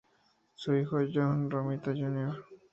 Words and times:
Su 0.55 0.75
hijo 0.75 0.97
John 1.13 1.47
Romita 1.51 1.91
Jr. 1.93 2.43